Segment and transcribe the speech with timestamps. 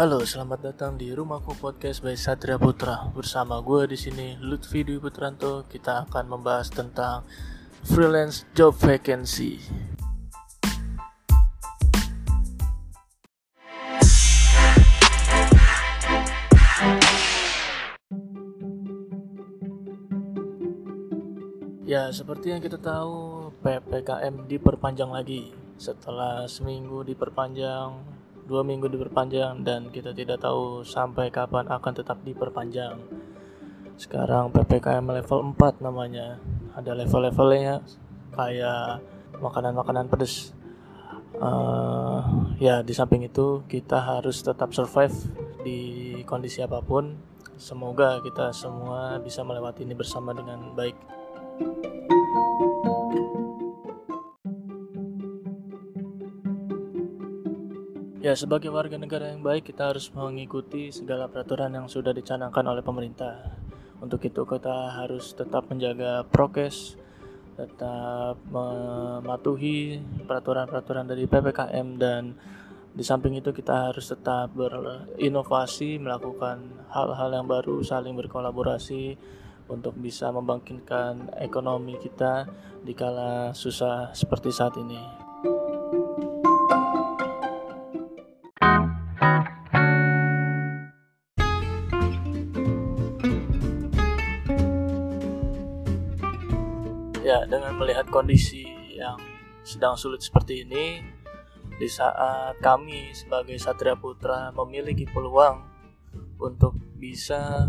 [0.00, 3.12] Halo, selamat datang di Rumahku Podcast by Satria Putra.
[3.12, 5.68] Bersama gue di sini Lutfi Dwi Putranto.
[5.68, 7.20] Kita akan membahas tentang
[7.84, 9.60] freelance job vacancy.
[21.84, 25.52] Ya, seperti yang kita tahu, PPKM diperpanjang lagi.
[25.76, 28.19] Setelah seminggu diperpanjang,
[28.50, 32.98] dua minggu diperpanjang, dan kita tidak tahu sampai kapan akan tetap diperpanjang.
[33.94, 36.42] Sekarang PPKM level 4 namanya.
[36.74, 37.84] Ada level-levelnya
[38.34, 39.06] kayak
[39.38, 40.50] makanan-makanan pedas.
[41.38, 45.14] Uh, ya, di samping itu kita harus tetap survive
[45.62, 45.80] di
[46.26, 47.14] kondisi apa pun.
[47.60, 50.96] Semoga kita semua bisa melewati ini bersama dengan baik.
[58.20, 62.84] Ya, sebagai warga negara yang baik, kita harus mengikuti segala peraturan yang sudah dicanangkan oleh
[62.84, 63.56] pemerintah.
[63.96, 67.00] Untuk itu, kita harus tetap menjaga prokes,
[67.56, 72.36] tetap mematuhi peraturan-peraturan dari PPKM dan
[72.92, 76.60] di samping itu kita harus tetap berinovasi, melakukan
[76.92, 79.16] hal-hal yang baru, saling berkolaborasi
[79.72, 82.44] untuk bisa membangkitkan ekonomi kita
[82.84, 85.29] di kala susah seperti saat ini.
[97.20, 98.64] Ya, dengan melihat kondisi
[98.96, 99.20] yang
[99.60, 101.04] sedang sulit seperti ini,
[101.76, 105.60] di saat kami sebagai Satria Putra memiliki peluang
[106.40, 107.68] untuk bisa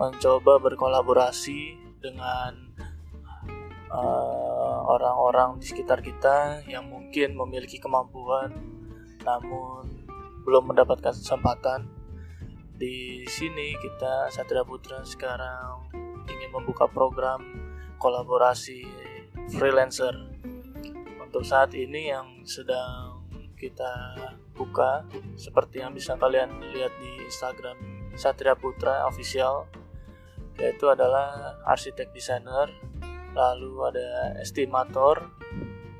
[0.00, 2.72] mencoba berkolaborasi dengan
[3.92, 8.56] eh, orang-orang uh, di sekitar kita yang mungkin memiliki kemampuan
[9.20, 10.08] namun
[10.48, 11.92] belum mendapatkan kesempatan.
[12.80, 15.92] Di sini kita Satria Putra sekarang
[16.24, 17.61] ingin membuka program
[18.02, 18.82] kolaborasi
[19.54, 20.10] freelancer.
[21.22, 23.22] Untuk saat ini yang sedang
[23.54, 24.18] kita
[24.58, 25.06] buka
[25.38, 27.78] seperti yang bisa kalian lihat di Instagram
[28.18, 29.70] Satria Putra Official
[30.60, 32.68] yaitu adalah arsitek desainer,
[33.32, 35.32] lalu ada estimator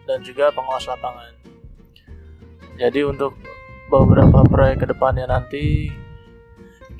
[0.04, 1.32] dan juga pengawas lapangan.
[2.76, 3.32] Jadi untuk
[3.88, 5.88] beberapa proyek ke depannya nanti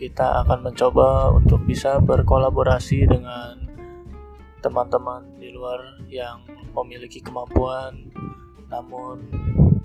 [0.01, 3.62] kita akan mencoba untuk bisa berkolaborasi dengan
[4.63, 8.09] teman-teman di luar yang memiliki kemampuan
[8.71, 9.29] namun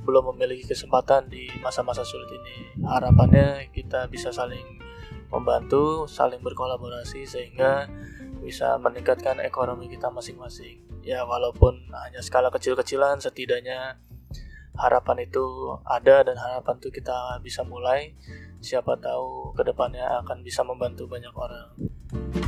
[0.08, 2.80] belum memiliki kesempatan di masa-masa sulit ini.
[2.88, 4.80] Harapannya kita bisa saling
[5.28, 7.92] membantu saling berkolaborasi sehingga
[8.40, 10.80] bisa meningkatkan ekonomi kita masing-masing.
[11.04, 14.00] Ya walaupun hanya skala kecil-kecilan setidaknya
[14.80, 18.16] harapan itu ada dan harapan itu kita bisa mulai.
[18.64, 22.47] Siapa tahu ke depannya akan bisa membantu banyak orang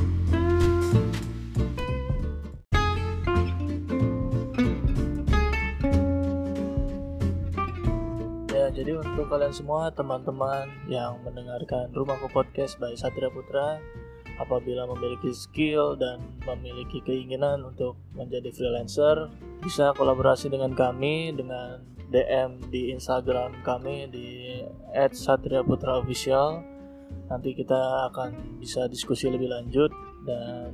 [8.79, 13.75] jadi untuk kalian semua teman-teman yang mendengarkan Rumahku Podcast by Satria Putra,
[14.39, 19.27] apabila memiliki skill dan memiliki keinginan untuk menjadi freelancer,
[19.59, 24.63] bisa kolaborasi dengan kami dengan DM di Instagram kami di
[24.95, 26.63] @satriaputraofficial.
[27.27, 29.91] Nanti kita akan bisa diskusi lebih lanjut
[30.23, 30.71] dan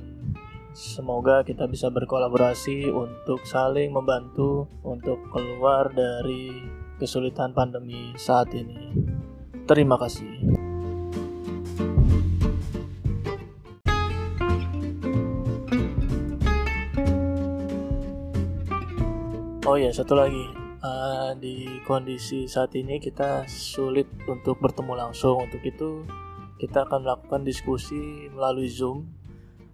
[0.78, 8.92] semoga kita bisa berkolaborasi untuk saling membantu untuk keluar dari kesulitan pandemi saat ini.
[9.66, 10.56] Terima kasih.
[19.66, 20.46] Oh ya, satu lagi.
[20.86, 25.42] Uh, di kondisi saat ini kita sulit untuk bertemu langsung.
[25.42, 26.06] Untuk itu,
[26.62, 29.25] kita akan melakukan diskusi melalui Zoom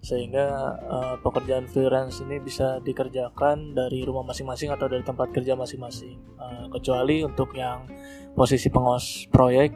[0.03, 6.19] sehingga uh, pekerjaan freelance ini bisa dikerjakan dari rumah masing-masing atau dari tempat kerja masing-masing.
[6.35, 7.87] Uh, kecuali untuk yang
[8.35, 9.71] posisi pengawas proyek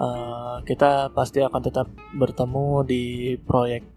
[0.00, 3.04] uh, kita pasti akan tetap bertemu di
[3.36, 3.91] proyek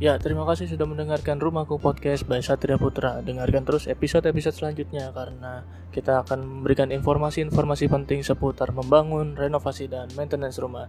[0.00, 3.20] Ya, terima kasih sudah mendengarkan Rumahku Podcast by Satria Putra.
[3.20, 10.56] Dengarkan terus episode-episode selanjutnya karena kita akan memberikan informasi-informasi penting seputar membangun, renovasi, dan maintenance
[10.56, 10.88] rumah.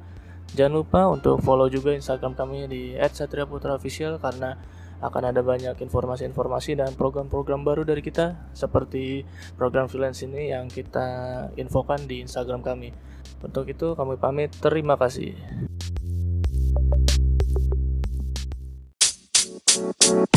[0.55, 4.55] Jangan lupa untuk follow juga Instagram kami di @satriaputraofficial karena
[5.03, 9.27] akan ada banyak informasi-informasi dan program-program baru dari kita seperti
[9.59, 12.95] program freelance ini yang kita infokan di Instagram kami.
[13.43, 15.35] Untuk itu kami pamit, terima kasih.
[19.73, 20.30] Thank you.